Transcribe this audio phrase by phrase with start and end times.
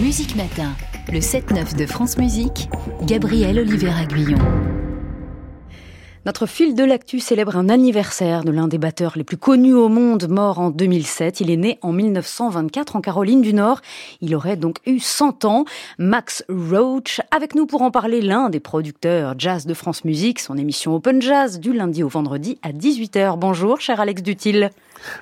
[0.00, 0.72] Musique Matin,
[1.12, 2.68] le 7-9 de France Musique,
[3.02, 4.38] Gabriel Oliver Aguillon.
[6.26, 9.90] Notre fil de l'actu célèbre un anniversaire de l'un des batteurs les plus connus au
[9.90, 11.40] monde, mort en 2007.
[11.40, 13.82] Il est né en 1924 en Caroline du Nord.
[14.22, 15.66] Il aurait donc eu 100 ans.
[15.98, 20.56] Max Roach, avec nous pour en parler, l'un des producteurs jazz de France Musique, son
[20.56, 23.38] émission Open Jazz du lundi au vendredi à 18h.
[23.38, 24.70] Bonjour, cher Alex Dutil.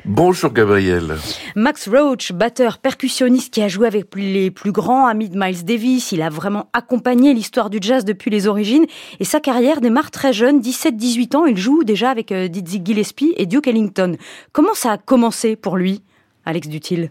[0.05, 1.17] Bonjour Gabriel.
[1.57, 6.13] Max Roach, batteur percussionniste qui a joué avec les plus grands amis de Miles Davis,
[6.13, 8.87] il a vraiment accompagné l'histoire du jazz depuis les origines
[9.21, 10.61] et sa carrière démarre très jeune,
[10.93, 14.17] 17-18 ans, il joue déjà avec euh, Dizzy Gillespie et Duke Ellington.
[14.53, 16.03] Comment ça a commencé pour lui,
[16.45, 17.11] Alex Dutil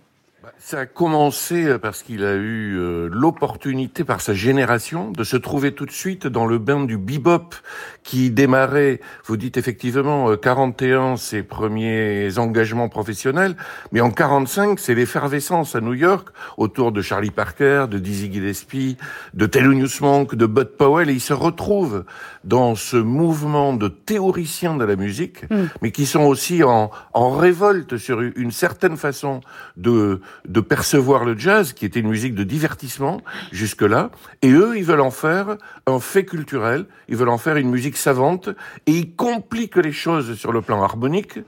[0.58, 5.38] ça a commencé euh, parce qu'il a eu euh, l'opportunité par sa génération de se
[5.38, 7.56] trouver tout de suite dans le bain du bebop
[8.04, 13.56] qui démarrait, vous dites effectivement, 41 euh, ses premiers engagements professionnels,
[13.92, 18.98] mais en 45 c'est l'effervescence à New York autour de Charlie Parker, de Dizzy Gillespie,
[19.34, 22.04] de Thelonious Monk, de Bud Powell et il se retrouve
[22.44, 25.66] dans ce mouvement de théoriciens de la musique, mm.
[25.82, 29.42] mais qui sont aussi en, en révolte sur une certaine façon
[29.78, 34.84] de de percevoir le jazz, qui était une musique de divertissement jusque-là, et eux, ils
[34.84, 38.50] veulent en faire un fait culturel, ils veulent en faire une musique savante,
[38.88, 41.40] et ils compliquent les choses sur le plan harmonique,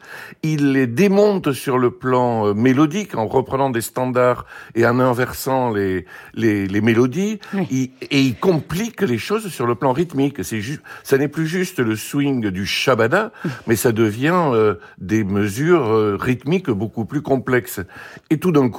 [0.43, 4.45] ils les démontent sur le plan euh, mélodique, en reprenant des standards
[4.75, 7.39] et en inversant les, les, les mélodies,
[7.71, 10.43] et ils compliquent les choses sur le plan rythmique.
[10.43, 13.31] C'est juste, ça n'est plus juste le swing du shabada,
[13.67, 17.81] mais ça devient euh, des mesures euh, rythmiques beaucoup plus complexes.
[18.29, 18.69] Et tout d'un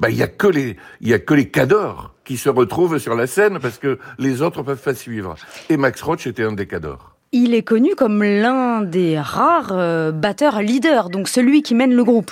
[0.00, 2.98] bah, il y a que les, il y a que les cadors qui se retrouvent
[2.98, 5.34] sur la scène parce que les autres peuvent pas suivre.
[5.68, 7.16] Et Max Roach était un des cadors.
[7.32, 12.04] Il est connu comme l'un des rares euh, batteurs leaders, donc celui qui mène le
[12.04, 12.30] groupe.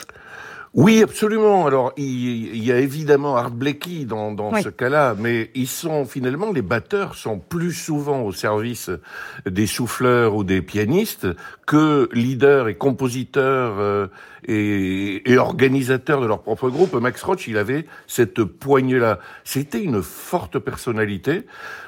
[0.72, 1.66] Oui, absolument.
[1.66, 6.52] Alors, il, y a évidemment Art Blakey dans, dans ce cas-là, mais ils sont finalement
[6.52, 8.88] les batteurs sont plus souvent au service
[9.46, 11.26] des souffleurs ou des pianistes
[11.66, 14.06] que leaders et compositeurs euh,
[14.46, 16.94] et, et, organisateurs de leur propre groupe.
[16.94, 19.18] Max Roach, il avait cette poignée-là.
[19.42, 21.46] C'était une forte personnalité.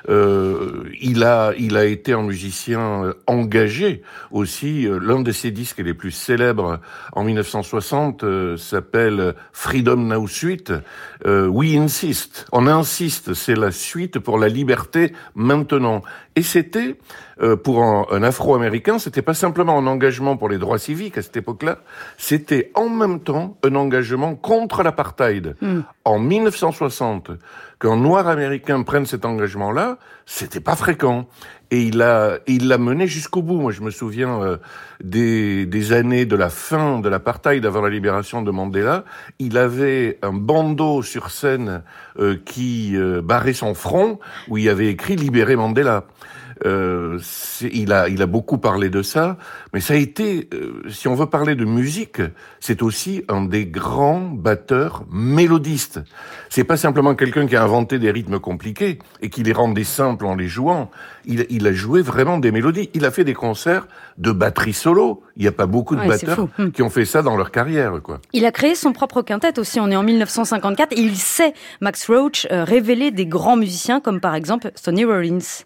[0.09, 4.03] Euh, il a, il a été un musicien engagé
[4.33, 4.89] aussi.
[4.89, 6.81] L'un de ses disques les plus célèbres
[7.13, 8.25] en 1960
[8.73, 10.73] s'appelle Freedom Now Suite.
[11.27, 12.47] Euh, We Insist.
[12.53, 16.03] On insiste, c'est la suite pour la liberté maintenant.
[16.35, 16.99] Et c'était,
[17.43, 21.23] euh, pour un, un Afro-Américain, c'était pas simplement un engagement pour les droits civiques à
[21.23, 21.81] cette époque-là,
[22.17, 25.55] c'était en même temps un engagement contre l'apartheid.
[25.61, 25.81] Hmm.
[26.05, 27.31] En 1960,
[27.79, 31.27] qu'un noir américain prenne cet engagement-là, c'était pas fréquent.
[31.73, 32.05] Et il
[32.47, 33.59] il l'a mené jusqu'au bout.
[33.59, 34.59] Moi, je me souviens euh,
[35.03, 39.05] des, des années de la fin de l'apartheid avant la libération de Mandela.
[39.39, 41.83] Il avait un bandeau sur scène
[42.19, 46.05] euh, qui euh, barrait son front où il avait écrit "Libérer Mandela".
[46.65, 47.19] Euh,
[47.61, 49.37] il a, il a beaucoup parlé de ça,
[49.73, 52.21] mais ça a été, euh, si on veut parler de musique,
[52.61, 56.01] c'est aussi un des grands batteurs mélodistes.
[56.49, 60.27] C'est pas simplement quelqu'un qui a inventé des rythmes compliqués et qui les rendait simples
[60.27, 60.91] en les jouant.
[61.25, 62.91] Il, il a joué vraiment des mélodies.
[62.95, 63.87] Il a fait des concerts
[64.19, 65.23] de batterie solo.
[65.37, 66.71] Il n'y a pas beaucoup de batteurs hmm.
[66.71, 68.21] qui ont fait ça dans leur carrière, quoi.
[68.33, 69.81] Il a créé son propre quintet aussi.
[69.81, 74.21] On est en 1954 et il sait, Max Roach, euh, révéler des grands musiciens comme
[74.21, 75.65] par exemple Sonny Rollins.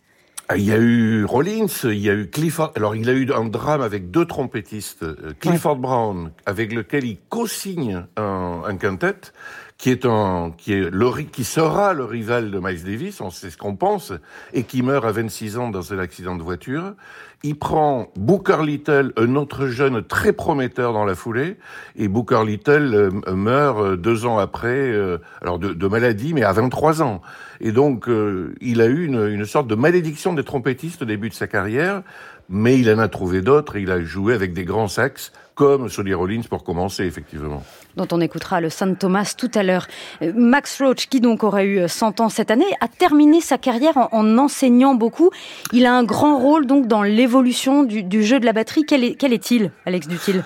[0.49, 2.73] Ah, il y a eu Rollins, il y a eu Clifford.
[2.77, 7.19] Alors, il a eu un drame avec deux trompettistes, euh, Clifford Brown, avec lequel il
[7.29, 9.33] co-signe un, un quintet,
[9.79, 13.51] qui est un, qui est le, qui sera le rival de Miles Davis, on sait
[13.51, 14.13] ce qu'on pense,
[14.53, 16.95] et qui meurt à 26 ans dans un accident de voiture.
[17.43, 21.59] Il prend Booker Little, un autre jeune très prometteur dans la foulée,
[21.95, 24.95] et Booker Little euh, meurt euh, deux ans après,
[25.43, 27.21] alors de, maladie, mais à 23 ans.
[27.61, 31.29] Et donc, euh, il a eu une, une, sorte de malédiction des trompettistes au début
[31.29, 32.03] de sa carrière,
[32.49, 33.77] mais il en a trouvé d'autres.
[33.77, 37.63] Il a joué avec des grands sax, comme Sonny Rollins pour commencer, effectivement.
[37.97, 39.87] Dont on écoutera le Saint Thomas tout à l'heure.
[40.23, 43.97] Euh, Max Roach, qui donc aurait eu 100 ans cette année, a terminé sa carrière
[43.97, 45.31] en, en enseignant beaucoup.
[45.73, 48.85] Il a un grand rôle donc dans l'évolution du, jeu de la batterie.
[48.85, 50.43] Quel est-il, Alex Dutil?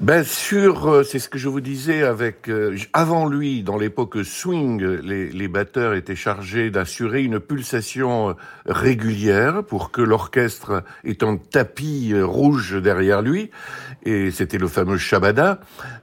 [0.00, 4.24] Ben sûr, euh, c'est ce que je vous disais avec euh, avant lui, dans l'époque
[4.24, 8.32] swing, les, les, batteurs étaient chargés d'assurer une pulsation euh,
[8.64, 13.50] régulière pour que l'orchestre ait un tapis rouge derrière lui,
[14.02, 15.60] et c'était le fameux shabada.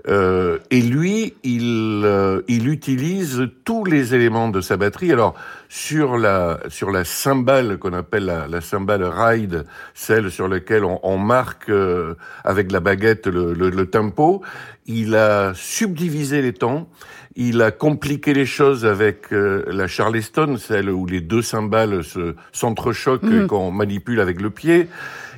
[0.07, 2.05] et lui, il
[2.47, 5.11] il utilise tous les éléments de sa batterie.
[5.11, 5.33] Alors
[5.69, 10.99] sur la sur la cymbale qu'on appelle la, la, cymbale ride, celle sur laquelle on,
[11.03, 14.41] on marque euh, avec la baguette le, le, le, tempo.
[14.85, 16.87] Il a subdivisé les temps.
[17.35, 22.35] Il a compliqué les choses avec euh, la Charleston, celle où les deux cymbales se
[22.51, 23.47] s'entrechoquent et mhm.
[23.47, 24.87] qu'on manipule avec le pied.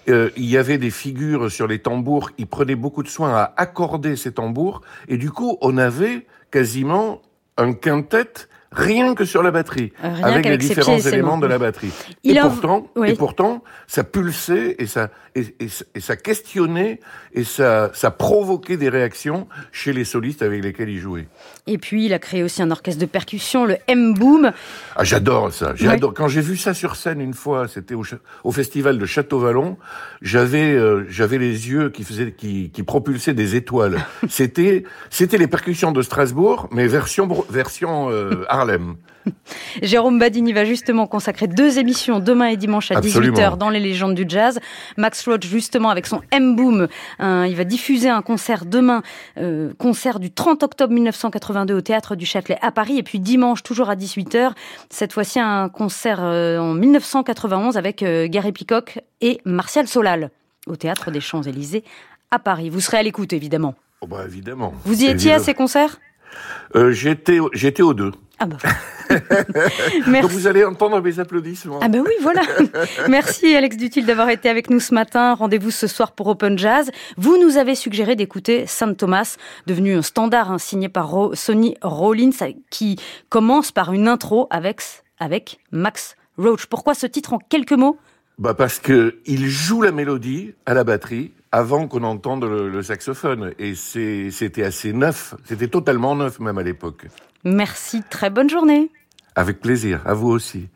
[0.08, 2.32] Euh, il y avait des figures sur les tambours.
[2.38, 4.82] Il prenait beaucoup de soin à accorder ces tambours.
[5.08, 7.22] Et du coup, on avait quasiment
[7.58, 11.92] un quintet rien que sur la batterie, avec les différents éléments de la batterie.
[12.24, 17.00] et, pourtant, et pourtant, ça pulsait et ça, et, et, ça questionnait
[17.34, 21.28] et ça, ça provoquait des réactions chez les solistes avec lesquels il jouait.
[21.68, 24.52] Et puis, il a créé aussi un orchestre de percussion, le M-Boom.
[24.96, 25.74] Ah, j'adore ça.
[25.76, 26.14] J'adore.
[26.14, 28.04] Quand j'ai vu ça sur scène une fois, c'était au,
[28.44, 29.78] au, festival de Château-Vallon,
[30.22, 34.00] j'avais, euh, j'avais les yeux qui faisaient, qui, qui propulsaient des étoiles.
[34.30, 38.96] c'était, c'était les percussions de Strasbourg, mais version, version euh, Harlem.
[39.82, 44.16] Jérôme Badini va justement consacrer deux émissions demain et dimanche à 18h dans les légendes
[44.16, 44.60] du jazz.
[44.98, 46.88] Max Roach justement avec son M-Boom,
[47.20, 49.02] il va diffuser un concert demain,
[49.38, 53.64] euh, concert du 30 octobre 1982 au théâtre du Châtelet à Paris et puis dimanche
[53.64, 54.52] toujours à 18h,
[54.90, 60.32] cette fois-ci un concert euh, en 1991 avec euh, Gary Peacock et Martial Solal
[60.68, 61.84] au théâtre des Champs-Élysées
[62.32, 62.70] à Paris.
[62.70, 63.76] Vous serez à l'écoute évidemment.
[64.02, 64.74] Oh bah évidemment.
[64.86, 66.00] Vous y étiez à ces concerts?
[66.92, 68.12] J'étais aux deux.
[68.40, 68.58] Ah bah.
[70.08, 70.22] Merci.
[70.22, 71.80] Donc vous allez entendre mes applaudissements.
[71.82, 72.42] Ah ben oui, voilà.
[73.10, 75.34] Merci Alex Dutil d'avoir été avec nous ce matin.
[75.34, 76.90] Rendez-vous ce soir pour Open Jazz.
[77.18, 79.36] Vous nous avez suggéré d'écouter Saint Thomas,
[79.68, 82.30] devenu un standard hein, signé par Sonny Rollins,
[82.70, 82.98] qui
[83.30, 84.82] commence par une intro avec,
[85.20, 86.68] avec Max Roach.
[86.68, 87.98] Pourquoi ce titre en quelques mots?
[88.38, 92.84] Bah parce que il joue la mélodie à la batterie avant qu'on entende le, le
[92.84, 97.08] saxophone et c'était assez neuf, c'était totalement neuf même à l'époque.
[97.44, 98.92] Merci, très bonne journée.
[99.36, 100.68] Avec plaisir, à vous aussi.